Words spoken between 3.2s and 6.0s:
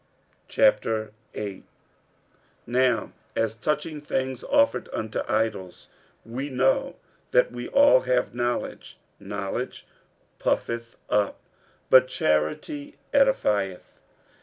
as touching things offered unto idols,